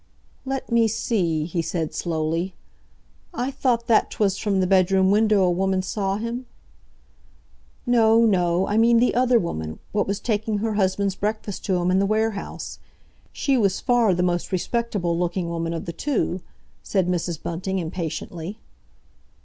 [0.45, 2.55] "Let me see," he said slowly.
[3.35, 6.47] "I thought that 'twas from the bedroom window a woman saw him?"
[7.85, 8.65] "No, no.
[8.65, 12.07] I mean the other woman, what was taking her husband's breakfast to him in the
[12.07, 12.79] warehouse.
[13.31, 16.41] She was far the most respectable looking woman of the two,"
[16.81, 17.39] said Mrs.
[17.39, 18.57] Bunting impatiently.